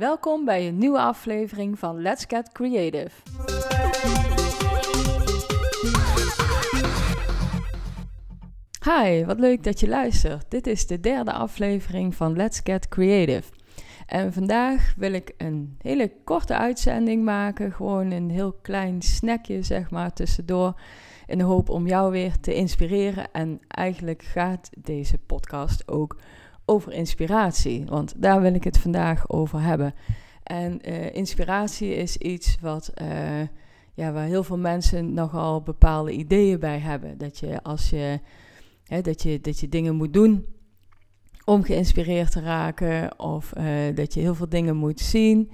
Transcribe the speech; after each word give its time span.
Welkom 0.00 0.44
bij 0.44 0.68
een 0.68 0.78
nieuwe 0.78 0.98
aflevering 0.98 1.78
van 1.78 2.00
Let's 2.00 2.24
Get 2.28 2.52
Creative. 2.52 3.10
Hi, 8.84 9.24
wat 9.24 9.38
leuk 9.40 9.64
dat 9.64 9.80
je 9.80 9.88
luistert. 9.88 10.50
Dit 10.50 10.66
is 10.66 10.86
de 10.86 11.00
derde 11.00 11.32
aflevering 11.32 12.14
van 12.14 12.36
Let's 12.36 12.60
Get 12.64 12.88
Creative. 12.88 13.52
En 14.06 14.32
vandaag 14.32 14.94
wil 14.96 15.12
ik 15.12 15.34
een 15.36 15.76
hele 15.82 16.12
korte 16.24 16.56
uitzending 16.56 17.24
maken, 17.24 17.72
gewoon 17.72 18.10
een 18.10 18.30
heel 18.30 18.52
klein 18.52 19.02
snackje 19.02 19.62
zeg 19.62 19.90
maar 19.90 20.12
tussendoor, 20.12 20.80
in 21.26 21.38
de 21.38 21.44
hoop 21.44 21.68
om 21.68 21.86
jou 21.86 22.10
weer 22.10 22.40
te 22.40 22.54
inspireren. 22.54 23.32
En 23.32 23.60
eigenlijk 23.68 24.22
gaat 24.22 24.70
deze 24.78 25.18
podcast 25.18 25.88
ook 25.88 26.16
over 26.70 26.92
inspiratie, 26.92 27.84
want 27.86 28.14
daar 28.16 28.40
wil 28.40 28.54
ik 28.54 28.64
het 28.64 28.78
vandaag 28.78 29.28
over 29.28 29.60
hebben. 29.60 29.94
En 30.42 30.90
uh, 30.90 31.14
inspiratie 31.14 31.94
is 31.94 32.16
iets 32.16 32.56
wat, 32.60 32.92
uh, 33.02 33.40
ja, 33.94 34.12
waar 34.12 34.24
heel 34.24 34.44
veel 34.44 34.58
mensen 34.58 35.14
nogal 35.14 35.62
bepaalde 35.62 36.12
ideeën 36.12 36.58
bij 36.58 36.78
hebben. 36.78 37.18
Dat 37.18 37.38
je 37.38 37.62
als 37.62 37.90
je, 37.90 38.20
hè, 38.84 39.00
dat 39.00 39.22
je, 39.22 39.40
dat 39.40 39.60
je 39.60 39.68
dingen 39.68 39.94
moet 39.94 40.12
doen 40.12 40.46
om 41.44 41.62
geïnspireerd 41.62 42.30
te 42.30 42.40
raken, 42.40 43.18
of 43.18 43.52
uh, 43.58 43.94
dat 43.94 44.14
je 44.14 44.20
heel 44.20 44.34
veel 44.34 44.48
dingen 44.48 44.76
moet 44.76 45.00
zien. 45.00 45.50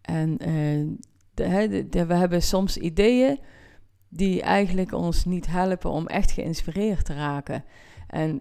En 0.00 0.36
hè, 1.34 1.68
we 1.90 2.14
hebben 2.14 2.42
soms 2.42 2.76
ideeën 2.76 3.38
die 4.08 4.42
eigenlijk 4.42 4.92
ons 4.92 5.24
niet 5.24 5.46
helpen 5.46 5.90
om 5.90 6.06
echt 6.06 6.30
geïnspireerd 6.30 7.04
te 7.04 7.14
raken. 7.14 7.64
En 8.06 8.40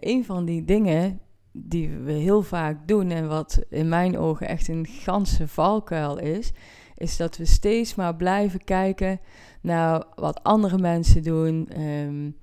een 0.00 0.24
van 0.24 0.44
die 0.44 0.64
dingen 0.64 1.20
die 1.52 1.88
we 1.88 2.12
heel 2.12 2.42
vaak 2.42 2.88
doen 2.88 3.10
en 3.10 3.28
wat 3.28 3.62
in 3.68 3.88
mijn 3.88 4.18
ogen 4.18 4.48
echt 4.48 4.68
een 4.68 4.86
ganse 4.86 5.48
valkuil 5.48 6.18
is, 6.18 6.52
is 6.96 7.16
dat 7.16 7.36
we 7.36 7.44
steeds 7.44 7.94
maar 7.94 8.16
blijven 8.16 8.64
kijken 8.64 9.20
naar 9.60 10.04
wat 10.14 10.42
andere 10.42 10.78
mensen 10.78 11.22
doen. 11.22 11.68
Um, 11.82 12.36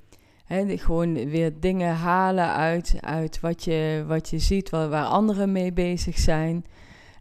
gewoon 0.78 1.14
weer 1.14 1.60
dingen 1.60 1.94
halen 1.96 2.54
uit, 2.54 2.96
uit 3.00 3.40
wat, 3.40 3.64
je, 3.64 4.04
wat 4.08 4.30
je 4.30 4.40
ziet, 4.40 4.70
waar, 4.70 4.90
waar 4.90 5.06
anderen 5.06 5.52
mee 5.52 5.74
bezig 5.74 6.18
zijn. 6.18 6.66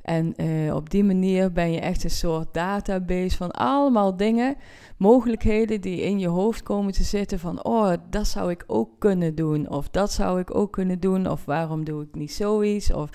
En 0.05 0.34
uh, 0.36 0.74
op 0.74 0.91
die 0.91 1.05
manier 1.05 1.52
ben 1.52 1.72
je 1.72 1.80
echt 1.80 2.05
een 2.05 2.10
soort 2.10 2.55
database 2.55 3.36
van 3.36 3.50
allemaal 3.50 4.16
dingen, 4.16 4.56
mogelijkheden 4.96 5.80
die 5.80 6.00
in 6.00 6.19
je 6.19 6.28
hoofd 6.28 6.62
komen 6.62 6.92
te 6.92 7.02
zitten 7.02 7.38
van, 7.38 7.64
oh, 7.64 7.92
dat 8.11 8.27
zou 8.27 8.50
ik 8.50 8.64
ook 8.66 8.91
kunnen 8.98 9.34
doen, 9.34 9.69
of 9.70 9.88
dat 9.88 10.12
zou 10.12 10.41
ik 10.41 10.55
ook 10.55 10.72
kunnen 10.72 11.00
doen, 11.00 11.30
of 11.30 11.44
waarom 11.44 11.84
doe 11.84 12.02
ik 12.02 12.14
niet 12.14 12.33
zoiets, 12.33 12.92
of 12.92 13.11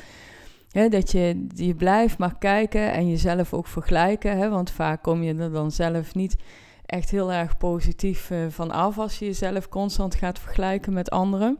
hè, 0.71 0.87
dat 0.87 1.11
je, 1.11 1.47
je 1.55 1.75
blijft 1.75 2.17
maar 2.17 2.37
kijken 2.37 2.91
en 2.91 3.09
jezelf 3.09 3.53
ook 3.53 3.67
vergelijken, 3.67 4.37
hè, 4.37 4.49
want 4.49 4.71
vaak 4.71 5.03
kom 5.03 5.23
je 5.23 5.35
er 5.35 5.51
dan 5.51 5.71
zelf 5.71 6.15
niet 6.15 6.35
echt 6.85 7.09
heel 7.09 7.31
erg 7.31 7.57
positief 7.57 8.29
uh, 8.29 8.37
van 8.49 8.71
af 8.71 8.97
als 8.97 9.19
je 9.19 9.25
jezelf 9.25 9.69
constant 9.69 10.15
gaat 10.15 10.39
vergelijken 10.39 10.93
met 10.93 11.09
anderen. 11.09 11.57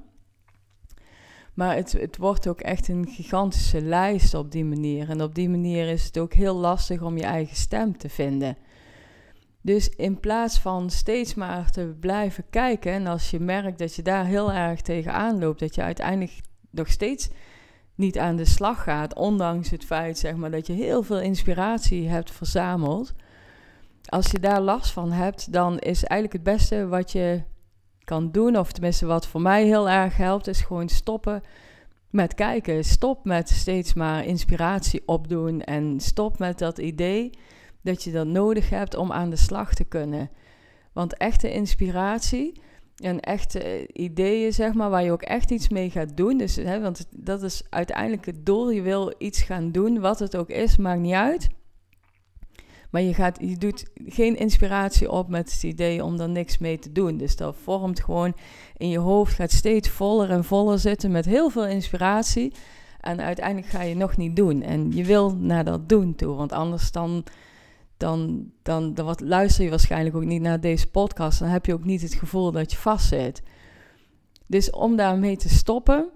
Maar 1.60 1.76
het, 1.76 1.92
het 1.92 2.18
wordt 2.18 2.48
ook 2.48 2.60
echt 2.60 2.88
een 2.88 3.08
gigantische 3.08 3.82
lijst 3.82 4.34
op 4.34 4.52
die 4.52 4.66
manier. 4.66 5.10
En 5.10 5.22
op 5.22 5.36
die 5.36 5.50
manier 5.50 5.88
is 5.88 6.06
het 6.06 6.18
ook 6.18 6.34
heel 6.34 6.56
lastig 6.56 7.02
om 7.02 7.18
je 7.18 7.24
eigen 7.24 7.56
stem 7.56 7.98
te 7.98 8.10
vinden. 8.10 8.58
Dus 9.62 9.90
in 9.90 10.20
plaats 10.20 10.60
van 10.60 10.90
steeds 10.90 11.34
maar 11.34 11.72
te 11.72 11.96
blijven 12.00 12.44
kijken, 12.50 12.92
en 12.92 13.08
als 13.08 13.30
je 13.30 13.40
merkt 13.40 13.80
dat 13.80 13.96
je 13.96 14.02
daar 14.02 14.26
heel 14.26 14.52
erg 14.52 14.82
tegenaan 14.82 15.40
loopt, 15.40 15.60
dat 15.60 15.76
je 15.76 15.82
uiteindelijk 15.82 16.40
nog 16.70 16.88
steeds 16.88 17.30
niet 17.96 18.18
aan 18.18 18.36
de 18.36 18.46
slag 18.46 18.84
gaat, 18.84 19.16
ondanks 19.16 19.70
het 19.70 19.86
feit 19.86 20.18
zeg 20.18 20.36
maar, 20.36 20.52
dat 20.52 20.68
je 20.68 20.74
heel 20.74 21.04
veel 21.04 21.20
inspiratie 21.20 22.08
hebt 22.08 22.32
verzameld. 22.32 23.14
Als 24.06 24.32
je 24.32 24.40
daar 24.40 24.62
last 24.62 24.92
van 24.92 25.12
hebt, 25.12 25.54
dan 25.54 25.80
is 25.80 26.04
eigenlijk 26.04 26.46
het 26.46 26.56
beste 26.56 26.88
wat 26.88 27.12
je 27.12 27.44
kan 28.10 28.32
doen, 28.32 28.58
of 28.58 28.72
tenminste 28.72 29.06
wat 29.06 29.28
voor 29.28 29.42
mij 29.42 29.66
heel 29.66 29.90
erg 29.90 30.18
helpt, 30.18 30.48
is 30.48 30.62
gewoon 30.62 30.90
stoppen 30.90 31.44
met 32.10 32.34
kijken. 32.34 32.84
Stop 32.84 33.26
met 33.26 33.50
steeds 33.50 33.94
maar 33.94 34.26
inspiratie 34.26 35.02
opdoen 35.06 35.62
en 35.62 36.00
stop 36.00 36.40
met 36.40 36.60
dat 36.60 36.78
idee 36.78 37.30
dat 37.82 38.04
je 38.04 38.12
dat 38.12 38.28
nodig 38.28 38.70
hebt 38.70 38.96
om 38.96 39.12
aan 39.12 39.30
de 39.30 39.36
slag 39.36 39.74
te 39.74 39.84
kunnen. 39.84 40.30
Want 40.94 41.18
echte 41.18 41.52
inspiratie 41.52 42.62
en 42.96 43.20
echte 43.20 43.88
ideeën, 43.94 44.54
zeg 44.54 44.74
maar, 44.74 44.90
waar 44.90 45.04
je 45.04 45.12
ook 45.12 45.22
echt 45.22 45.52
iets 45.52 45.70
mee 45.70 45.90
gaat 45.90 46.18
doen. 46.18 46.38
Dus, 46.38 46.56
hè, 46.56 46.82
want 46.82 47.06
dat 47.18 47.44
is 47.44 47.64
uiteindelijk 47.70 48.26
het 48.26 48.46
doel. 48.46 48.72
Je 48.72 48.82
wil 48.82 49.14
iets 49.18 49.42
gaan 49.42 49.72
doen, 49.72 50.00
wat 50.00 50.20
het 50.20 50.38
ook 50.38 50.50
is, 50.50 50.78
maakt 50.78 51.02
niet 51.02 51.14
uit. 51.14 51.50
Maar 52.90 53.02
je, 53.02 53.14
gaat, 53.14 53.38
je 53.42 53.58
doet 53.58 53.86
geen 54.06 54.38
inspiratie 54.38 55.12
op 55.12 55.28
met 55.28 55.52
het 55.52 55.64
idee 55.64 56.04
om 56.04 56.20
er 56.20 56.30
niks 56.30 56.58
mee 56.58 56.80
te 56.80 56.92
doen. 56.92 57.18
Dus 57.18 57.36
dat 57.36 57.56
vormt 57.64 58.00
gewoon 58.00 58.34
in 58.78 58.90
je 58.90 58.98
hoofd, 58.98 59.34
gaat 59.34 59.52
steeds 59.52 59.90
voller 59.90 60.30
en 60.30 60.44
voller 60.44 60.80
zitten 60.80 61.12
met 61.12 61.26
heel 61.26 61.50
veel 61.50 61.66
inspiratie. 61.66 62.54
En 63.00 63.22
uiteindelijk 63.22 63.68
ga 63.68 63.82
je 63.82 63.96
nog 63.96 64.18
niet 64.18 64.36
doen. 64.36 64.62
En 64.62 64.92
je 64.92 65.04
wil 65.04 65.36
naar 65.36 65.64
dat 65.64 65.90
doen 65.90 66.16
toe, 66.16 66.36
want 66.36 66.52
anders 66.52 66.92
dan, 66.92 67.24
dan, 67.98 68.52
dan, 68.64 68.94
dan 68.94 69.06
wat, 69.06 69.20
luister 69.20 69.64
je 69.64 69.70
waarschijnlijk 69.70 70.16
ook 70.16 70.26
niet 70.26 70.42
naar 70.42 70.60
deze 70.60 70.88
podcast. 70.88 71.40
Dan 71.40 71.48
heb 71.48 71.66
je 71.66 71.74
ook 71.74 71.86
niet 71.86 72.02
het 72.02 72.14
gevoel 72.14 72.52
dat 72.52 72.72
je 72.72 72.78
vastzit. 72.78 73.42
Dus 74.46 74.70
om 74.70 74.96
daarmee 74.96 75.38
te 75.38 75.50
stoppen, 75.50 76.10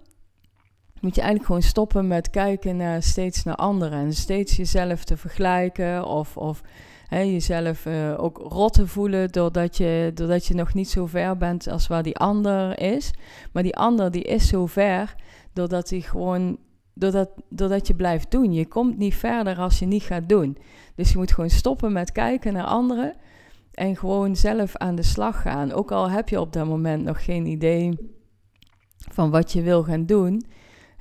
moet 1.04 1.16
je 1.16 1.22
eigenlijk 1.22 1.46
gewoon 1.46 1.70
stoppen 1.70 2.08
met 2.08 2.30
kijken 2.30 2.78
naar 2.78 3.04
steeds 3.04 3.44
naar 3.44 3.56
anderen 3.56 4.00
en 4.00 4.14
steeds 4.14 4.56
jezelf 4.56 5.04
te 5.04 5.18
vergelijken 5.18 6.06
of, 6.06 6.38
of 6.38 6.62
hè, 7.08 7.20
jezelf 7.20 7.86
uh, 7.86 8.24
ook 8.24 8.38
rot 8.38 8.74
te 8.74 8.88
voelen 8.88 9.32
doordat 9.32 9.78
je, 9.78 10.12
doordat 10.14 10.46
je 10.46 10.54
nog 10.54 10.74
niet 10.74 10.90
zo 10.90 11.06
ver 11.06 11.38
bent 11.38 11.68
als 11.68 11.88
waar 11.88 12.04
die 12.04 12.18
ander 12.18 12.80
is. 12.80 13.14
Maar 13.52 13.64
die 13.64 13.76
ander 13.76 14.12
die 14.12 14.24
is 14.24 14.48
zo 14.48 14.66
ver 14.66 15.16
doordat 15.54 15.90
hij 15.90 16.02
gewoon 16.02 16.58
doordat, 16.94 17.30
doordat 17.50 17.88
je 17.88 17.96
blijft 17.96 18.32
doen. 18.32 18.54
Je 18.54 18.68
komt 18.68 18.98
niet 18.98 19.16
verder 19.16 19.58
als 19.58 19.80
je 19.80 19.86
niet 19.86 20.04
gaat 20.04 20.30
doen. 20.30 20.58
Dus 20.96 21.12
je 21.12 21.18
moet 21.18 21.32
gewoon 21.32 21.50
stoppen 21.50 21.92
met 21.92 22.12
kijken 22.12 22.54
naar 22.54 22.66
anderen 22.66 23.16
en 23.74 23.98
gewoon 23.98 24.36
zelf 24.36 24.76
aan 24.76 24.96
de 24.96 25.04
slag 25.04 25.42
gaan. 25.42 25.72
Ook 25.72 25.92
al 25.92 26.10
heb 26.10 26.30
je 26.30 26.40
op 26.40 26.54
dat 26.54 26.68
moment 26.68 27.04
nog 27.04 27.24
geen 27.24 27.46
idee 27.46 27.98
van 29.12 29.30
wat 29.30 29.52
je 29.52 29.62
wil 29.62 29.84
gaan 29.84 30.06
doen 30.06 30.44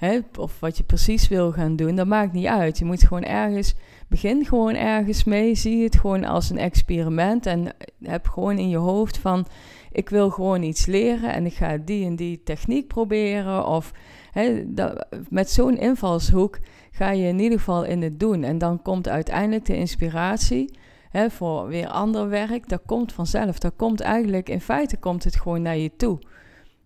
hè, 0.06 0.20
of 0.38 0.60
wat 0.60 0.76
je 0.76 0.82
precies 0.82 1.28
wil 1.28 1.52
gaan 1.52 1.76
doen, 1.76 1.94
dat 1.94 2.06
maakt 2.06 2.32
niet 2.32 2.46
uit. 2.46 2.78
Je 2.78 2.84
moet 2.84 3.02
gewoon 3.02 3.22
ergens, 3.22 3.74
begin 4.08 4.44
gewoon 4.44 4.74
ergens 4.74 5.24
mee, 5.24 5.54
zie 5.54 5.84
het 5.84 5.96
gewoon 5.96 6.24
als 6.24 6.50
een 6.50 6.58
experiment 6.58 7.46
en 7.46 7.74
heb 8.02 8.28
gewoon 8.28 8.58
in 8.58 8.68
je 8.68 8.76
hoofd 8.76 9.18
van, 9.18 9.46
ik 9.92 10.08
wil 10.08 10.30
gewoon 10.30 10.62
iets 10.62 10.86
leren 10.86 11.32
en 11.32 11.46
ik 11.46 11.54
ga 11.54 11.76
die 11.76 12.06
en 12.06 12.16
die 12.16 12.42
techniek 12.44 12.86
proberen 12.86 13.66
of 13.66 13.92
hè, 14.32 14.74
dat, 14.74 15.06
met 15.28 15.50
zo'n 15.50 15.78
invalshoek 15.78 16.58
ga 16.91 17.10
je 17.10 17.26
in 17.26 17.38
ieder 17.38 17.58
geval 17.58 17.84
in 17.84 18.02
het 18.02 18.20
doen 18.20 18.42
en 18.42 18.58
dan 18.58 18.82
komt 18.82 19.08
uiteindelijk 19.08 19.64
de 19.64 19.76
inspiratie. 19.76 20.80
Voor 21.28 21.66
weer 21.66 21.88
ander 21.88 22.28
werk, 22.28 22.68
dat 22.68 22.80
komt 22.86 23.12
vanzelf. 23.12 23.58
Dat 23.58 23.72
komt 23.76 24.00
eigenlijk, 24.00 24.48
in 24.48 24.60
feite 24.60 24.96
komt 24.96 25.24
het 25.24 25.36
gewoon 25.36 25.62
naar 25.62 25.76
je 25.76 25.91
toe 25.96 26.18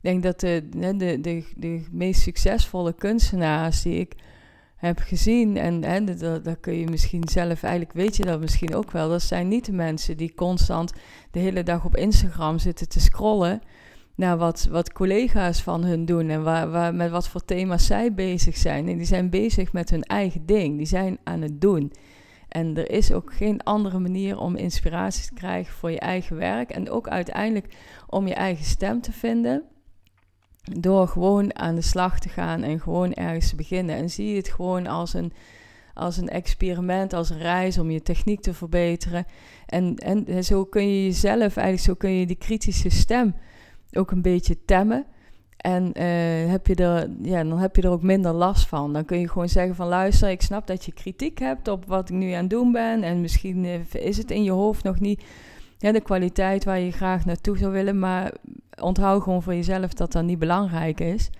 denk 0.06 0.22
dat 0.22 0.40
de, 0.40 0.68
de, 0.96 1.20
de, 1.20 1.44
de 1.56 1.84
meest 1.90 2.20
succesvolle 2.20 2.92
kunstenaars 2.92 3.82
die 3.82 3.98
ik 3.98 4.14
heb 4.76 4.98
gezien, 4.98 5.56
en, 5.56 5.84
en 5.84 6.04
dat, 6.04 6.44
dat 6.44 6.60
kun 6.60 6.78
je 6.78 6.86
misschien 6.86 7.28
zelf, 7.28 7.62
eigenlijk 7.62 7.92
weet 7.92 8.16
je 8.16 8.24
dat 8.24 8.40
misschien 8.40 8.74
ook 8.74 8.90
wel, 8.90 9.08
dat 9.08 9.22
zijn 9.22 9.48
niet 9.48 9.64
de 9.64 9.72
mensen 9.72 10.16
die 10.16 10.34
constant 10.34 10.92
de 11.30 11.38
hele 11.38 11.62
dag 11.62 11.84
op 11.84 11.96
Instagram 11.96 12.58
zitten 12.58 12.88
te 12.88 13.00
scrollen 13.00 13.60
naar 14.14 14.36
wat, 14.36 14.68
wat 14.70 14.92
collega's 14.92 15.62
van 15.62 15.84
hun 15.84 16.04
doen 16.04 16.28
en 16.28 16.42
waar, 16.42 16.70
waar, 16.70 16.94
met 16.94 17.10
wat 17.10 17.28
voor 17.28 17.44
thema's 17.44 17.86
zij 17.86 18.14
bezig 18.14 18.56
zijn. 18.56 18.88
En 18.88 18.96
die 18.96 19.06
zijn 19.06 19.30
bezig 19.30 19.72
met 19.72 19.90
hun 19.90 20.02
eigen 20.02 20.46
ding, 20.46 20.76
die 20.76 20.86
zijn 20.86 21.18
aan 21.24 21.42
het 21.42 21.60
doen. 21.60 21.92
En 22.48 22.76
er 22.76 22.90
is 22.90 23.12
ook 23.12 23.32
geen 23.32 23.62
andere 23.62 23.98
manier 23.98 24.38
om 24.38 24.56
inspiratie 24.56 25.26
te 25.26 25.34
krijgen 25.34 25.74
voor 25.74 25.90
je 25.90 26.00
eigen 26.00 26.36
werk 26.36 26.70
en 26.70 26.90
ook 26.90 27.08
uiteindelijk 27.08 27.74
om 28.06 28.26
je 28.26 28.34
eigen 28.34 28.64
stem 28.64 29.00
te 29.00 29.12
vinden 29.12 29.64
door 30.72 31.08
gewoon 31.08 31.58
aan 31.58 31.74
de 31.74 31.82
slag 31.82 32.18
te 32.18 32.28
gaan 32.28 32.62
en 32.62 32.80
gewoon 32.80 33.12
ergens 33.14 33.48
te 33.48 33.56
beginnen. 33.56 33.96
En 33.96 34.10
zie 34.10 34.36
het 34.36 34.48
gewoon 34.48 34.86
als 34.86 35.14
een, 35.14 35.32
als 35.94 36.16
een 36.16 36.28
experiment, 36.28 37.12
als 37.12 37.30
een 37.30 37.38
reis 37.38 37.78
om 37.78 37.90
je 37.90 38.02
techniek 38.02 38.40
te 38.40 38.54
verbeteren. 38.54 39.26
En, 39.66 39.96
en 39.96 40.44
zo 40.44 40.64
kun 40.64 40.88
je 40.88 41.04
jezelf, 41.04 41.56
eigenlijk 41.56 41.80
zo 41.80 41.94
kun 41.94 42.10
je 42.10 42.26
die 42.26 42.36
kritische 42.36 42.90
stem 42.90 43.34
ook 43.92 44.10
een 44.10 44.22
beetje 44.22 44.64
temmen. 44.64 45.06
En 45.56 45.84
uh, 45.84 46.50
heb 46.50 46.66
je 46.66 46.74
er, 46.74 47.10
ja, 47.22 47.44
dan 47.44 47.58
heb 47.58 47.76
je 47.76 47.82
er 47.82 47.90
ook 47.90 48.02
minder 48.02 48.32
last 48.32 48.68
van. 48.68 48.92
Dan 48.92 49.04
kun 49.04 49.18
je 49.18 49.28
gewoon 49.28 49.48
zeggen 49.48 49.74
van 49.74 49.86
luister, 49.86 50.30
ik 50.30 50.42
snap 50.42 50.66
dat 50.66 50.84
je 50.84 50.92
kritiek 50.92 51.38
hebt 51.38 51.68
op 51.68 51.84
wat 51.86 52.08
ik 52.08 52.14
nu 52.14 52.30
aan 52.30 52.40
het 52.40 52.50
doen 52.50 52.72
ben. 52.72 53.02
En 53.02 53.20
misschien 53.20 53.64
eh, 53.64 54.04
is 54.06 54.16
het 54.16 54.30
in 54.30 54.42
je 54.42 54.50
hoofd 54.50 54.84
nog 54.84 55.00
niet 55.00 55.22
ja, 55.78 55.92
de 55.92 56.00
kwaliteit 56.00 56.64
waar 56.64 56.80
je 56.80 56.92
graag 56.92 57.24
naartoe 57.24 57.58
zou 57.58 57.72
willen. 57.72 57.98
Maar 57.98 58.32
onthoud 58.80 59.22
gewoon 59.22 59.42
voor 59.42 59.54
jezelf 59.54 59.92
dat 59.92 60.12
dat 60.12 60.24
niet 60.24 60.38
belangrijk 60.38 61.00
is. 61.00 61.30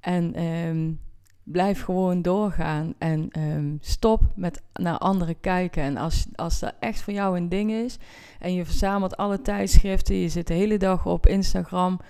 En 0.00 0.42
um, 0.42 1.00
blijf 1.42 1.82
gewoon 1.82 2.22
doorgaan 2.22 2.94
en 2.98 3.30
ehm, 3.30 3.76
stop 3.80 4.22
met 4.34 4.62
naar 4.72 4.98
anderen 4.98 5.40
kijken. 5.40 5.82
En 5.82 5.96
als, 5.96 6.26
als 6.34 6.58
dat 6.58 6.74
echt 6.80 7.02
voor 7.02 7.12
jou 7.12 7.36
een 7.36 7.48
ding 7.48 7.70
is 7.70 7.98
en 8.38 8.54
je 8.54 8.64
verzamelt 8.64 9.16
alle 9.16 9.42
tijdschriften, 9.42 10.16
je 10.16 10.28
zit 10.28 10.46
de 10.46 10.54
hele 10.54 10.76
dag 10.78 11.06
op 11.06 11.26
Instagram 11.26 12.00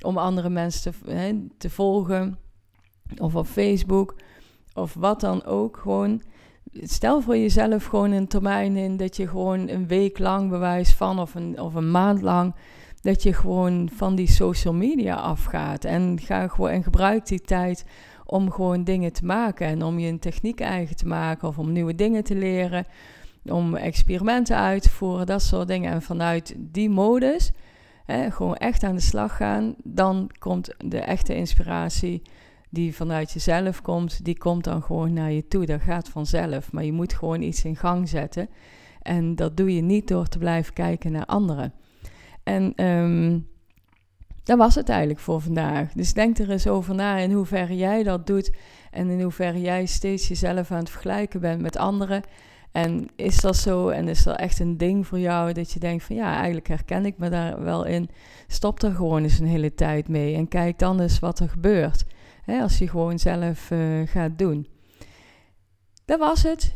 om 0.00 0.18
andere 0.18 0.48
mensen 0.48 0.92
te, 0.92 1.46
te 1.58 1.70
volgen 1.70 2.38
of 3.18 3.34
op 3.34 3.46
Facebook 3.46 4.16
of 4.74 4.94
wat 4.94 5.20
dan 5.20 5.44
ook, 5.44 5.76
gewoon 5.76 6.22
stel 6.72 7.20
voor 7.20 7.36
jezelf 7.36 7.84
gewoon 7.84 8.10
een 8.10 8.28
termijn 8.28 8.76
in 8.76 8.96
dat 8.96 9.16
je 9.16 9.28
gewoon 9.28 9.68
een 9.68 9.86
week 9.86 10.18
lang 10.18 10.50
bewijs 10.50 10.94
van 10.94 11.18
of 11.18 11.34
een, 11.34 11.60
of 11.60 11.74
een 11.74 11.90
maand 11.90 12.22
lang 12.22 12.54
dat 13.02 13.22
je 13.22 13.32
gewoon 13.32 13.88
van 13.94 14.14
die 14.14 14.30
social 14.30 14.74
media 14.74 15.14
afgaat 15.14 15.84
en 15.84 16.18
ga 16.20 16.48
gewoon 16.48 16.70
en 16.70 16.82
gebruik 16.82 17.26
die 17.26 17.40
tijd 17.40 17.84
om 18.24 18.50
gewoon 18.50 18.84
dingen 18.84 19.12
te 19.12 19.24
maken 19.24 19.66
en 19.66 19.82
om 19.82 19.98
je 19.98 20.08
een 20.08 20.18
techniek 20.18 20.60
eigen 20.60 20.96
te 20.96 21.06
maken 21.06 21.48
of 21.48 21.58
om 21.58 21.72
nieuwe 21.72 21.94
dingen 21.94 22.24
te 22.24 22.34
leren, 22.34 22.86
om 23.44 23.74
experimenten 23.74 24.56
uit 24.56 24.82
te 24.82 24.90
voeren, 24.90 25.26
dat 25.26 25.42
soort 25.42 25.68
dingen. 25.68 25.92
En 25.92 26.02
vanuit 26.02 26.54
die 26.58 26.90
modus, 26.90 27.50
hè, 28.04 28.30
gewoon 28.30 28.56
echt 28.56 28.82
aan 28.82 28.94
de 28.94 29.00
slag 29.00 29.36
gaan, 29.36 29.74
dan 29.84 30.30
komt 30.38 30.74
de 30.78 30.98
echte 30.98 31.34
inspiratie 31.34 32.22
die 32.70 32.96
vanuit 32.96 33.32
jezelf 33.32 33.82
komt, 33.82 34.24
die 34.24 34.38
komt 34.38 34.64
dan 34.64 34.82
gewoon 34.82 35.12
naar 35.12 35.32
je 35.32 35.48
toe. 35.48 35.66
Dat 35.66 35.80
gaat 35.80 36.08
vanzelf, 36.08 36.72
maar 36.72 36.84
je 36.84 36.92
moet 36.92 37.14
gewoon 37.14 37.42
iets 37.42 37.64
in 37.64 37.76
gang 37.76 38.08
zetten. 38.08 38.48
En 39.02 39.36
dat 39.36 39.56
doe 39.56 39.74
je 39.74 39.82
niet 39.82 40.08
door 40.08 40.26
te 40.26 40.38
blijven 40.38 40.72
kijken 40.72 41.12
naar 41.12 41.26
anderen. 41.26 41.72
En 42.42 42.84
um, 42.86 43.46
dat 44.42 44.58
was 44.58 44.74
het 44.74 44.88
eigenlijk 44.88 45.20
voor 45.20 45.40
vandaag. 45.40 45.92
Dus 45.92 46.12
denk 46.12 46.38
er 46.38 46.50
eens 46.50 46.66
over 46.66 46.94
na 46.94 47.16
in 47.16 47.32
hoeverre 47.32 47.76
jij 47.76 48.02
dat 48.02 48.26
doet 48.26 48.50
en 48.90 49.08
in 49.10 49.22
hoeverre 49.22 49.60
jij 49.60 49.86
steeds 49.86 50.28
jezelf 50.28 50.70
aan 50.70 50.78
het 50.78 50.90
vergelijken 50.90 51.40
bent 51.40 51.60
met 51.60 51.76
anderen. 51.76 52.22
En 52.72 53.08
is 53.16 53.40
dat 53.40 53.56
zo 53.56 53.88
en 53.88 54.08
is 54.08 54.22
dat 54.22 54.36
echt 54.36 54.58
een 54.58 54.76
ding 54.76 55.06
voor 55.06 55.18
jou 55.18 55.52
dat 55.52 55.72
je 55.72 55.80
denkt 55.80 56.04
van 56.04 56.16
ja, 56.16 56.36
eigenlijk 56.36 56.68
herken 56.68 57.06
ik 57.06 57.18
me 57.18 57.28
daar 57.28 57.62
wel 57.62 57.84
in. 57.84 58.08
Stop 58.46 58.82
er 58.82 58.92
gewoon 58.92 59.22
eens 59.22 59.38
een 59.38 59.46
hele 59.46 59.74
tijd 59.74 60.08
mee 60.08 60.34
en 60.34 60.48
kijk 60.48 60.78
dan 60.78 61.00
eens 61.00 61.18
wat 61.18 61.38
er 61.38 61.48
gebeurt. 61.48 62.04
Hè, 62.42 62.60
als 62.60 62.78
je 62.78 62.88
gewoon 62.88 63.18
zelf 63.18 63.70
uh, 63.70 64.06
gaat 64.06 64.38
doen. 64.38 64.66
Dat 66.04 66.18
was 66.18 66.42
het. 66.42 66.74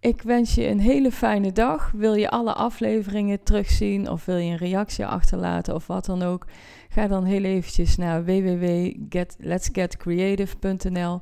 Ik 0.00 0.22
wens 0.22 0.54
je 0.54 0.68
een 0.68 0.80
hele 0.80 1.12
fijne 1.12 1.52
dag. 1.52 1.90
Wil 1.90 2.14
je 2.14 2.30
alle 2.30 2.54
afleveringen 2.54 3.42
terugzien 3.42 4.10
of 4.10 4.24
wil 4.24 4.36
je 4.36 4.50
een 4.50 4.56
reactie 4.56 5.06
achterlaten 5.06 5.74
of 5.74 5.86
wat 5.86 6.04
dan 6.04 6.22
ook? 6.22 6.46
Ga 6.88 7.06
dan 7.06 7.24
heel 7.24 7.42
eventjes 7.42 7.96
naar 7.96 8.24
www.letsgetcreative.nl 8.24 11.20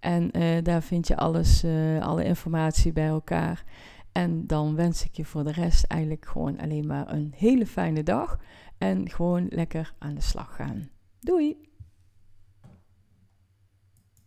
en 0.00 0.36
uh, 0.36 0.62
daar 0.62 0.82
vind 0.82 1.08
je 1.08 1.16
alles, 1.16 1.64
uh, 1.64 2.00
alle 2.00 2.24
informatie 2.24 2.92
bij 2.92 3.06
elkaar. 3.06 3.64
En 4.12 4.46
dan 4.46 4.74
wens 4.74 5.04
ik 5.04 5.16
je 5.16 5.24
voor 5.24 5.44
de 5.44 5.52
rest 5.52 5.84
eigenlijk 5.84 6.26
gewoon 6.26 6.60
alleen 6.60 6.86
maar 6.86 7.12
een 7.12 7.32
hele 7.36 7.66
fijne 7.66 8.02
dag 8.02 8.38
en 8.78 9.10
gewoon 9.10 9.46
lekker 9.48 9.94
aan 9.98 10.14
de 10.14 10.22
slag 10.22 10.56
gaan. 10.56 10.88
Doei! 11.20 11.69